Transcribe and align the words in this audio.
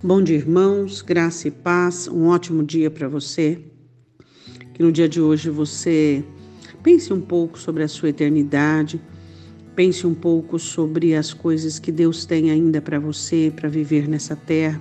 Bom 0.00 0.22
dia, 0.22 0.36
irmãos, 0.36 1.02
graça 1.02 1.48
e 1.48 1.50
paz, 1.50 2.06
um 2.06 2.28
ótimo 2.28 2.62
dia 2.62 2.88
para 2.88 3.08
você. 3.08 3.58
Que 4.72 4.80
no 4.80 4.92
dia 4.92 5.08
de 5.08 5.20
hoje 5.20 5.50
você 5.50 6.22
pense 6.84 7.12
um 7.12 7.20
pouco 7.20 7.58
sobre 7.58 7.82
a 7.82 7.88
sua 7.88 8.10
eternidade, 8.10 9.00
pense 9.74 10.06
um 10.06 10.14
pouco 10.14 10.56
sobre 10.56 11.16
as 11.16 11.34
coisas 11.34 11.80
que 11.80 11.90
Deus 11.90 12.24
tem 12.24 12.48
ainda 12.48 12.80
para 12.80 13.00
você, 13.00 13.52
para 13.54 13.68
viver 13.68 14.06
nessa 14.06 14.36
terra. 14.36 14.80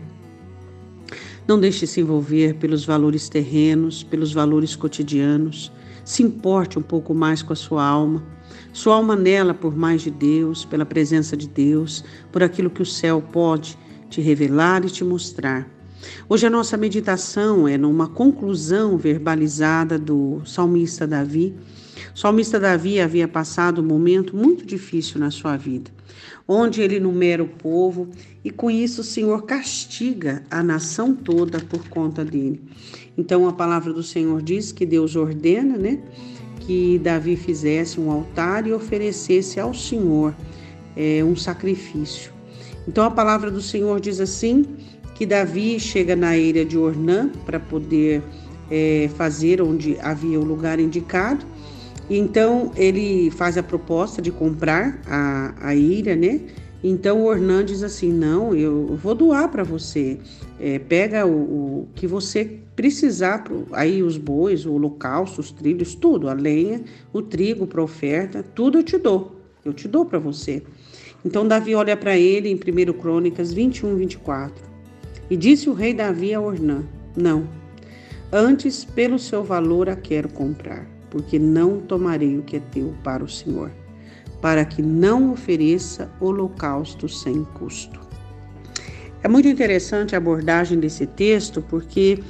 Não 1.48 1.60
deixe 1.60 1.88
se 1.88 2.00
envolver 2.00 2.54
pelos 2.54 2.86
valores 2.86 3.28
terrenos, 3.28 4.04
pelos 4.04 4.32
valores 4.32 4.76
cotidianos. 4.76 5.72
Se 6.06 6.22
importe 6.22 6.78
um 6.78 6.84
pouco 6.84 7.16
mais 7.16 7.42
com 7.42 7.54
a 7.54 7.56
sua 7.56 7.84
alma. 7.84 8.24
Sua 8.72 8.94
alma 8.94 9.16
nela 9.16 9.56
por 9.56 9.76
mais 9.76 10.04
de 10.04 10.12
Deus, 10.12 10.64
pela 10.64 10.86
presença 10.86 11.36
de 11.36 11.48
Deus, 11.48 12.06
por 12.32 12.44
aquilo 12.44 12.70
que 12.70 12.84
o 12.84 12.86
céu 12.86 13.20
pode 13.20 13.76
te 14.10 14.22
revelar 14.22 14.86
e 14.86 14.90
te 14.90 15.04
mostrar. 15.04 15.68
Hoje 16.30 16.46
a 16.46 16.50
nossa 16.50 16.78
meditação 16.78 17.68
é 17.68 17.78
numa 17.78 18.08
conclusão 18.08 18.98
verbalizada 18.98 19.98
do 19.98 20.42
salmista 20.46 21.08
Davi. 21.08 21.56
O 22.14 22.18
salmista 22.18 22.60
Davi 22.60 23.00
havia 23.00 23.28
passado 23.28 23.82
um 23.82 23.86
momento 23.86 24.36
muito 24.36 24.66
difícil 24.66 25.20
na 25.20 25.32
sua 25.32 25.58
vida, 25.58 25.90
onde 26.48 26.82
ele 26.82 27.00
numera 27.00 27.44
o 27.44 27.48
povo 27.48 28.10
e 28.44 28.52
com 28.52 28.70
isso 28.70 29.02
o 29.02 29.04
Senhor 29.04 29.44
castiga 29.44 30.44
a 30.50 30.62
nação 30.62 31.16
toda 31.16 31.60
por 31.60 31.88
conta 31.90 32.24
dele. 32.24 32.62
Então 33.18 33.48
a 33.48 33.54
palavra 33.54 33.92
do 33.92 34.04
Senhor 34.04 34.42
diz 34.42 34.72
que 34.72 34.86
Deus 34.86 35.16
ordena, 35.16 35.78
né, 35.78 36.00
que 36.60 37.00
Davi 37.00 37.36
fizesse 37.36 38.00
um 38.00 38.12
altar 38.12 38.68
e 38.68 38.74
oferecesse 38.74 39.60
ao 39.60 39.74
Senhor 39.74 40.36
é, 40.96 41.24
um 41.24 41.36
sacrifício. 41.36 42.37
Então 42.88 43.04
a 43.04 43.12
palavra 43.12 43.52
do 43.52 43.62
Senhor 43.62 44.00
diz 44.00 44.20
assim: 44.20 44.66
que 45.16 45.26
Davi 45.26 45.80
chega 45.80 46.16
na 46.16 46.38
ilha 46.38 46.64
de 46.64 46.78
Ornã 46.78 47.30
para 47.46 47.60
poder 47.60 48.22
é, 48.70 49.10
fazer 49.16 49.62
onde 49.62 49.98
havia 50.00 50.40
o 50.40 50.44
lugar 50.44 50.80
indicado. 50.80 51.46
E 52.10 52.18
então 52.18 52.72
ele 52.76 53.32
faz 53.32 53.58
a 53.58 53.64
proposta 53.64 54.22
de 54.22 54.32
comprar 54.32 55.02
a, 55.06 55.54
a 55.60 55.76
ilha, 55.76 56.16
né? 56.16 56.42
Então 56.84 57.26
Ornã 57.26 57.66
diz 57.66 57.84
assim: 57.84 58.12
não, 58.14 58.56
eu 58.56 58.98
vou 59.02 59.16
doar 59.16 59.50
para 59.50 59.64
você. 59.64 60.20
É, 60.60 60.80
pega 60.80 61.26
o, 61.26 61.32
o, 61.32 61.88
que 61.96 62.08
você 62.08 62.60
precisar, 62.76 63.44
aí 63.72 64.04
os 64.04 64.18
bois, 64.18 64.66
o 64.66 64.74
holocausto, 64.74 65.42
os 65.42 65.52
trilhos, 65.52 65.96
tudo, 65.96 66.30
a 66.30 66.34
lenha, 66.34 66.84
o 67.12 67.22
trigo 67.22 67.66
para 67.66 67.82
oferta, 67.82 68.44
tudo 68.44 68.78
eu 68.78 68.84
te 68.84 68.98
dou. 68.98 69.36
Eu 69.66 69.74
te 69.74 69.88
dou 69.88 70.06
para 70.06 70.20
você. 70.20 70.64
Então 71.26 71.48
Davi 71.48 71.76
olha 71.76 71.98
para 71.98 72.18
ele 72.18 72.50
em 72.50 72.56
1 72.56 72.94
Crônicas 72.94 73.54
21, 73.54 73.96
24. 73.96 74.64
E 75.30 75.36
disse 75.36 75.70
o 75.70 75.74
rei 75.74 75.94
Davi 75.94 76.34
a 76.34 76.40
Ornã: 76.40 76.84
Não, 77.16 77.48
antes 78.32 78.86
pelo 78.86 79.20
seu 79.20 79.44
valor 79.44 79.90
a 79.90 79.96
quero 79.96 80.30
comprar, 80.30 80.88
porque 81.10 81.38
não 81.38 81.80
tomarei 81.80 82.38
o 82.38 82.44
que 82.44 82.58
é 82.58 82.62
teu 82.72 82.94
para 83.04 83.24
o 83.24 83.30
Senhor, 83.30 83.72
para 84.42 84.64
que 84.64 84.82
não 84.82 85.32
ofereça 85.32 86.10
holocausto 86.20 87.10
sem 87.10 87.44
custo. 87.56 88.00
É 89.24 89.28
muito 89.28 89.48
interessante 89.48 90.16
a 90.16 90.20
abordagem 90.20 90.80
desse 90.80 91.06
texto, 91.06 91.62
porque 91.62 92.24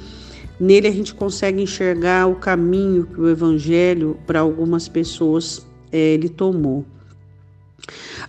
nele 0.58 0.88
a 0.88 0.90
gente 0.90 1.14
consegue 1.14 1.62
enxergar 1.62 2.26
o 2.26 2.36
caminho 2.36 3.06
que 3.06 3.20
o 3.20 3.28
Evangelho 3.28 4.18
para 4.26 4.40
algumas 4.40 4.88
pessoas 4.88 5.66
é, 5.92 6.14
ele 6.14 6.28
tomou. 6.28 6.84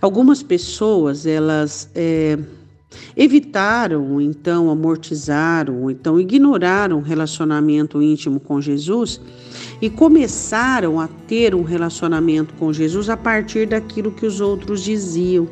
Algumas 0.00 0.42
pessoas, 0.42 1.26
elas 1.26 1.88
é, 1.94 2.38
evitaram, 3.16 4.20
então 4.20 4.70
amortizaram, 4.70 5.90
então 5.90 6.18
ignoraram 6.18 6.98
o 6.98 7.02
relacionamento 7.02 8.02
íntimo 8.02 8.40
com 8.40 8.60
Jesus 8.60 9.20
e 9.80 9.88
começaram 9.88 11.00
a 11.00 11.08
ter 11.26 11.54
um 11.54 11.62
relacionamento 11.62 12.54
com 12.54 12.72
Jesus 12.72 13.08
a 13.08 13.16
partir 13.16 13.66
daquilo 13.66 14.10
que 14.10 14.26
os 14.26 14.40
outros 14.40 14.82
diziam, 14.82 15.48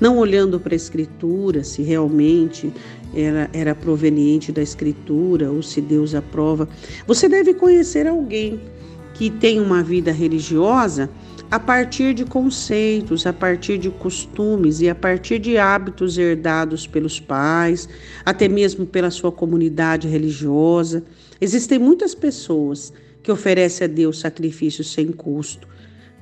não 0.00 0.18
olhando 0.18 0.58
para 0.60 0.74
a 0.74 0.76
Escritura, 0.76 1.64
se 1.64 1.82
realmente 1.82 2.72
era, 3.14 3.50
era 3.52 3.74
proveniente 3.74 4.52
da 4.52 4.62
Escritura 4.62 5.50
ou 5.50 5.62
se 5.62 5.80
Deus 5.80 6.14
aprova. 6.14 6.68
Você 7.06 7.28
deve 7.28 7.54
conhecer 7.54 8.06
alguém 8.06 8.60
que 9.14 9.30
tem 9.30 9.60
uma 9.60 9.82
vida 9.82 10.12
religiosa 10.12 11.08
a 11.50 11.60
partir 11.60 12.12
de 12.12 12.24
conceitos, 12.24 13.26
a 13.26 13.32
partir 13.32 13.78
de 13.78 13.88
costumes 13.90 14.80
e 14.80 14.88
a 14.88 14.94
partir 14.94 15.38
de 15.38 15.56
hábitos 15.56 16.18
herdados 16.18 16.86
pelos 16.86 17.20
pais, 17.20 17.88
até 18.24 18.48
mesmo 18.48 18.84
pela 18.84 19.10
sua 19.10 19.30
comunidade 19.30 20.08
religiosa. 20.08 21.04
Existem 21.40 21.78
muitas 21.78 22.14
pessoas 22.14 22.92
que 23.22 23.30
oferecem 23.30 23.84
a 23.84 23.88
Deus 23.88 24.18
sacrifícios 24.18 24.92
sem 24.92 25.12
custo, 25.12 25.68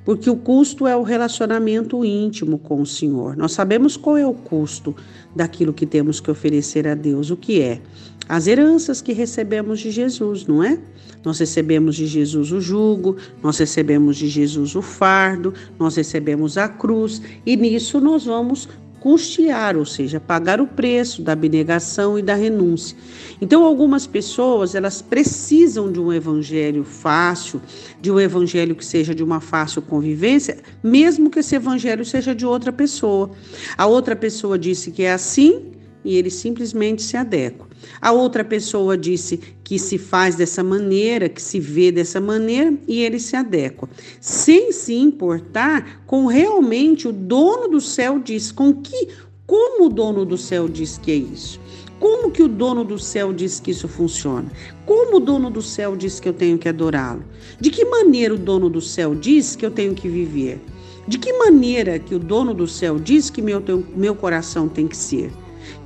porque 0.05 0.29
o 0.29 0.37
custo 0.37 0.87
é 0.87 0.95
o 0.95 1.03
relacionamento 1.03 2.05
íntimo 2.05 2.59
com 2.59 2.81
o 2.83 2.87
Senhor. 2.87 3.37
Nós 3.37 3.53
sabemos 3.53 3.97
qual 3.97 4.17
é 4.19 4.27
o 4.27 4.35
custo 4.35 4.95
daquilo 5.35 5.73
que 5.73 5.87
temos 5.87 6.21
que 6.21 6.31
oferecer 6.31 6.87
a 6.87 6.95
Deus, 6.95 7.31
o 7.31 7.37
que 7.37 7.61
é? 7.61 7.81
As 8.29 8.47
heranças 8.47 9.01
que 9.01 9.13
recebemos 9.13 9.81
de 9.81 9.91
Jesus, 9.91 10.47
não 10.47 10.63
é? 10.63 10.79
Nós 11.25 11.39
recebemos 11.39 11.97
de 11.97 12.07
Jesus 12.07 12.53
o 12.53 12.61
jugo, 12.61 13.17
nós 13.43 13.59
recebemos 13.59 14.17
de 14.17 14.29
Jesus 14.29 14.75
o 14.75 14.83
fardo, 14.83 15.55
nós 15.79 15.97
recebemos 15.97 16.59
a 16.59 16.69
cruz 16.69 17.23
e 17.47 17.57
nisso 17.57 18.01
nós 18.01 18.27
vamos 18.27 18.69
custear, 19.05 19.77
ou 19.77 19.85
seja, 19.85 20.19
pagar 20.19 20.63
o 20.63 20.67
preço 20.67 21.21
da 21.21 21.33
abnegação 21.33 22.19
e 22.19 22.23
da 22.23 22.35
renúncia. 22.35 22.97
Então, 23.39 23.63
algumas 23.63 24.07
pessoas, 24.07 24.75
elas 24.75 25.03
precisam 25.03 25.93
de 25.93 26.01
um 26.01 26.11
evangelho 26.11 26.85
fácil, 26.85 27.61
de 28.01 28.11
um 28.11 28.19
evangelho 28.19 28.75
que 28.75 28.83
seja 28.83 29.15
de 29.15 29.23
uma 29.23 29.41
fácil 29.41 29.83
convivência, 29.83 30.57
mesmo 30.83 31.29
que 31.29 31.41
esse 31.41 31.55
evangelho 31.55 32.03
seja 32.03 32.35
de 32.35 32.47
outra 32.47 32.73
pessoa. 32.73 33.31
A 33.77 33.85
outra 33.85 34.17
pessoa 34.17 34.59
disse 34.59 34.91
que 34.91 35.03
é 35.03 35.13
assim, 35.13 35.73
e 36.05 36.17
ele 36.17 36.31
simplesmente 36.31 37.03
se 37.03 37.17
adequa. 37.17 37.67
A 38.01 38.13
outra 38.13 38.45
pessoa 38.45 38.97
disse 38.97 39.39
que 39.63 39.79
se 39.79 39.99
faz 39.99 40.35
dessa 40.35 40.63
maneira, 40.63 41.29
que 41.29 41.41
se 41.41 41.59
vê 41.59 41.91
dessa 41.91 42.21
maneira 42.21 42.75
e 42.87 43.01
ele 43.01 43.19
se 43.19 43.37
adequa, 43.37 43.89
sem 44.21 44.73
se 44.73 44.95
importar 44.95 46.03
com 46.07 46.27
realmente 46.27 47.09
o 47.09 47.13
dono 47.13 47.69
do 47.69 47.81
céu 47.81 48.19
diz, 48.19 48.53
com 48.53 48.75
que 48.75 49.09
como 49.47 49.87
o 49.87 49.89
dono 49.89 50.25
do 50.25 50.39
céu 50.39 50.69
diz 50.69 50.99
que 50.99 51.11
é 51.11 51.17
isso? 51.17 51.61
Como 52.01 52.31
que 52.31 52.43
o 52.43 52.49
dono 52.49 52.85
do 52.85 52.99
céu 52.99 53.33
diz 53.33 53.61
que 53.61 53.71
isso 53.71 53.89
funciona? 53.89 54.51
Como 54.85 55.17
o 55.17 55.21
dono 55.21 55.49
do 55.49 55.63
céu 55.63 55.97
diz 55.97 56.19
que 56.19 56.29
eu 56.29 56.33
tenho 56.33 56.59
que 56.59 56.69
adorá-lo? 56.69 57.25
De 57.61 57.71
que 57.71 57.85
maneira 57.85 58.35
o 58.35 58.39
dono 58.39 58.69
do 58.69 58.81
céu 58.81 59.15
diz 59.15 59.55
que 59.55 59.65
eu 59.65 59.71
tenho 59.71 59.95
que 59.95 60.09
viver? 60.09 60.61
De 61.07 61.19
que 61.19 61.33
maneira 61.35 61.99
que 61.99 62.15
o 62.15 62.19
dono 62.19 62.53
do 62.53 62.67
céu 62.67 62.99
diz 62.99 63.31
que 63.31 63.41
meu, 63.41 63.63
meu 63.95 64.15
coração 64.15 64.69
tem 64.69 64.89
que 64.89 64.97
ser? 64.97 65.31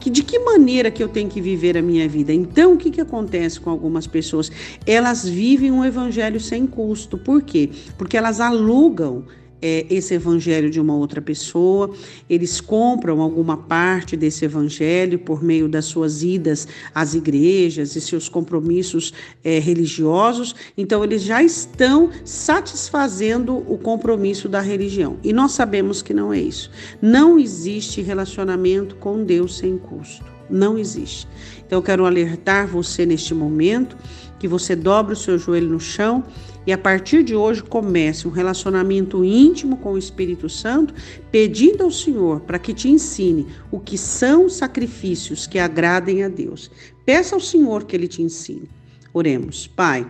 Que 0.00 0.10
de 0.10 0.22
que 0.22 0.38
maneira 0.38 0.90
que 0.90 1.02
eu 1.02 1.08
tenho 1.08 1.28
que 1.28 1.40
viver 1.40 1.76
a 1.76 1.82
minha 1.82 2.08
vida. 2.08 2.32
Então, 2.32 2.74
o 2.74 2.76
que, 2.76 2.90
que 2.90 3.00
acontece 3.00 3.60
com 3.60 3.70
algumas 3.70 4.06
pessoas? 4.06 4.50
Elas 4.86 5.28
vivem 5.28 5.70
um 5.70 5.84
evangelho 5.84 6.40
sem 6.40 6.66
custo. 6.66 7.18
Por 7.18 7.42
quê? 7.42 7.70
Porque 7.96 8.16
elas 8.16 8.40
alugam 8.40 9.24
é, 9.60 9.86
esse 9.90 10.14
evangelho 10.14 10.70
de 10.70 10.80
uma 10.80 10.94
outra 10.94 11.20
pessoa, 11.20 11.94
eles 12.28 12.60
compram 12.60 13.20
alguma 13.20 13.56
parte 13.56 14.16
desse 14.16 14.44
evangelho 14.44 15.18
por 15.18 15.42
meio 15.42 15.68
das 15.68 15.86
suas 15.86 16.22
idas 16.22 16.68
às 16.94 17.14
igrejas 17.14 17.96
e 17.96 18.00
seus 18.00 18.28
compromissos 18.28 19.12
é, 19.42 19.58
religiosos, 19.58 20.54
então 20.76 21.02
eles 21.02 21.22
já 21.22 21.42
estão 21.42 22.10
satisfazendo 22.24 23.56
o 23.56 23.78
compromisso 23.78 24.48
da 24.48 24.60
religião. 24.60 25.16
E 25.22 25.32
nós 25.32 25.52
sabemos 25.52 26.02
que 26.02 26.14
não 26.14 26.32
é 26.32 26.40
isso. 26.40 26.70
Não 27.00 27.38
existe 27.38 28.00
relacionamento 28.00 28.96
com 28.96 29.24
Deus 29.24 29.58
sem 29.58 29.78
custo. 29.78 30.24
Não 30.50 30.78
existe. 30.78 31.28
Então 31.66 31.78
eu 31.78 31.82
quero 31.82 32.06
alertar 32.06 32.66
você 32.66 33.04
neste 33.04 33.34
momento 33.34 33.96
que 34.38 34.48
você 34.48 34.74
dobre 34.74 35.12
o 35.12 35.16
seu 35.16 35.36
joelho 35.36 35.68
no 35.68 35.80
chão 35.80 36.24
e 36.68 36.72
a 36.72 36.76
partir 36.76 37.22
de 37.22 37.34
hoje 37.34 37.62
comece 37.62 38.28
um 38.28 38.30
relacionamento 38.30 39.24
íntimo 39.24 39.78
com 39.78 39.94
o 39.94 39.98
Espírito 39.98 40.50
Santo, 40.50 40.92
pedindo 41.32 41.82
ao 41.82 41.90
Senhor 41.90 42.40
para 42.40 42.58
que 42.58 42.74
te 42.74 42.90
ensine 42.90 43.46
o 43.70 43.80
que 43.80 43.96
são 43.96 44.50
sacrifícios 44.50 45.46
que 45.46 45.58
agradem 45.58 46.22
a 46.22 46.28
Deus. 46.28 46.70
Peça 47.06 47.34
ao 47.34 47.40
Senhor 47.40 47.84
que 47.84 47.96
ele 47.96 48.06
te 48.06 48.20
ensine. 48.20 48.68
Oremos. 49.14 49.66
Pai, 49.66 50.06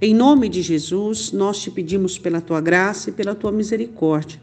em 0.00 0.14
nome 0.14 0.48
de 0.48 0.62
Jesus, 0.62 1.30
nós 1.30 1.58
te 1.58 1.70
pedimos 1.70 2.18
pela 2.18 2.40
tua 2.40 2.62
graça 2.62 3.10
e 3.10 3.12
pela 3.12 3.34
tua 3.34 3.52
misericórdia. 3.52 4.40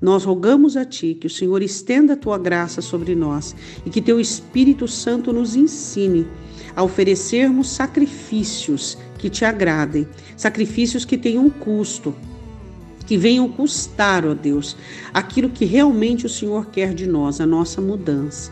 Nós 0.00 0.22
rogamos 0.22 0.76
a 0.76 0.84
Ti 0.84 1.16
que 1.20 1.26
o 1.26 1.30
Senhor 1.30 1.62
estenda 1.62 2.12
a 2.12 2.16
Tua 2.16 2.38
graça 2.38 2.80
sobre 2.80 3.16
nós 3.16 3.56
e 3.84 3.90
que 3.90 4.00
Teu 4.00 4.20
Espírito 4.20 4.86
Santo 4.86 5.32
nos 5.32 5.56
ensine 5.56 6.28
a 6.76 6.82
oferecermos 6.82 7.70
sacrifícios 7.70 8.96
que 9.22 9.30
te 9.30 9.44
agradem, 9.44 10.04
sacrifícios 10.36 11.04
que 11.04 11.16
tenham 11.16 11.48
custo, 11.48 12.12
que 13.06 13.16
venham 13.16 13.48
custar, 13.48 14.26
ó 14.26 14.34
Deus, 14.34 14.76
aquilo 15.14 15.48
que 15.48 15.64
realmente 15.64 16.26
o 16.26 16.28
Senhor 16.28 16.66
quer 16.66 16.92
de 16.92 17.06
nós, 17.06 17.40
a 17.40 17.46
nossa 17.46 17.80
mudança. 17.80 18.50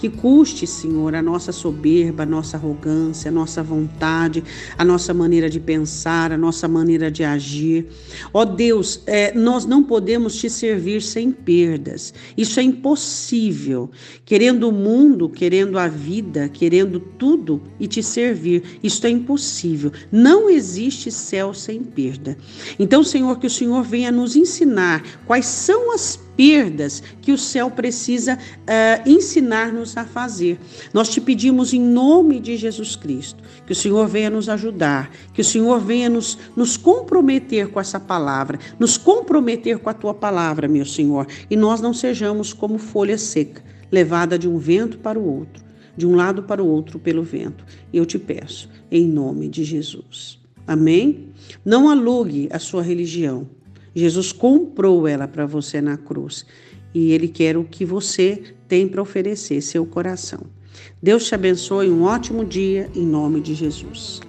Que 0.00 0.08
custe, 0.08 0.66
Senhor, 0.66 1.14
a 1.14 1.20
nossa 1.20 1.52
soberba, 1.52 2.22
a 2.22 2.26
nossa 2.26 2.56
arrogância, 2.56 3.28
a 3.28 3.32
nossa 3.32 3.62
vontade, 3.62 4.42
a 4.78 4.82
nossa 4.82 5.12
maneira 5.12 5.50
de 5.50 5.60
pensar, 5.60 6.32
a 6.32 6.38
nossa 6.38 6.66
maneira 6.66 7.10
de 7.10 7.22
agir. 7.22 7.86
Ó 8.32 8.46
Deus, 8.46 9.02
é, 9.06 9.34
nós 9.34 9.66
não 9.66 9.84
podemos 9.84 10.36
te 10.36 10.48
servir 10.48 11.02
sem 11.02 11.30
perdas. 11.30 12.14
Isso 12.34 12.58
é 12.58 12.62
impossível. 12.62 13.90
Querendo 14.24 14.70
o 14.70 14.72
mundo, 14.72 15.28
querendo 15.28 15.78
a 15.78 15.86
vida, 15.86 16.48
querendo 16.48 16.98
tudo 16.98 17.60
e 17.78 17.86
te 17.86 18.02
servir, 18.02 18.78
isso 18.82 19.06
é 19.06 19.10
impossível. 19.10 19.92
Não 20.10 20.48
existe 20.48 21.10
céu 21.10 21.52
sem 21.52 21.82
perda. 21.82 22.38
Então, 22.78 23.04
Senhor, 23.04 23.38
que 23.38 23.46
o 23.46 23.50
Senhor 23.50 23.82
venha 23.82 24.10
nos 24.10 24.34
ensinar 24.34 25.04
quais 25.26 25.44
são 25.44 25.92
as 25.92 26.18
perdas 26.40 27.02
que 27.20 27.32
o 27.32 27.36
céu 27.36 27.70
precisa 27.70 28.34
uh, 28.34 29.06
ensinar-nos 29.06 29.94
a 29.94 30.06
fazer. 30.06 30.58
Nós 30.90 31.10
te 31.10 31.20
pedimos 31.20 31.74
em 31.74 31.80
nome 31.82 32.40
de 32.40 32.56
Jesus 32.56 32.96
Cristo 32.96 33.42
que 33.66 33.72
o 33.72 33.76
Senhor 33.76 34.08
venha 34.08 34.30
nos 34.30 34.48
ajudar, 34.48 35.10
que 35.34 35.42
o 35.42 35.44
Senhor 35.44 35.78
venha 35.78 36.08
nos, 36.08 36.38
nos 36.56 36.78
comprometer 36.78 37.68
com 37.68 37.78
essa 37.78 38.00
palavra, 38.00 38.58
nos 38.78 38.96
comprometer 38.96 39.80
com 39.80 39.90
a 39.90 39.92
tua 39.92 40.14
palavra, 40.14 40.66
meu 40.66 40.86
Senhor, 40.86 41.26
e 41.50 41.54
nós 41.54 41.82
não 41.82 41.92
sejamos 41.92 42.54
como 42.54 42.78
folha 42.78 43.18
seca, 43.18 43.62
levada 43.92 44.38
de 44.38 44.48
um 44.48 44.56
vento 44.56 44.96
para 44.96 45.18
o 45.18 45.40
outro, 45.40 45.62
de 45.94 46.06
um 46.06 46.16
lado 46.16 46.44
para 46.44 46.64
o 46.64 46.66
outro 46.66 46.98
pelo 46.98 47.22
vento. 47.22 47.66
Eu 47.92 48.06
te 48.06 48.18
peço, 48.18 48.70
em 48.90 49.06
nome 49.06 49.46
de 49.46 49.62
Jesus. 49.62 50.40
Amém? 50.66 51.28
Não 51.62 51.90
alugue 51.90 52.48
a 52.50 52.58
sua 52.58 52.82
religião. 52.82 53.59
Jesus 53.94 54.32
comprou 54.32 55.06
ela 55.06 55.26
para 55.26 55.46
você 55.46 55.80
na 55.80 55.96
cruz 55.96 56.46
e 56.94 57.12
ele 57.12 57.28
quer 57.28 57.56
o 57.56 57.64
que 57.64 57.84
você 57.84 58.42
tem 58.68 58.86
para 58.88 59.02
oferecer, 59.02 59.60
seu 59.60 59.84
coração. 59.86 60.40
Deus 61.02 61.26
te 61.26 61.34
abençoe, 61.34 61.90
um 61.90 62.02
ótimo 62.02 62.44
dia 62.44 62.88
em 62.94 63.04
nome 63.04 63.40
de 63.40 63.54
Jesus. 63.54 64.20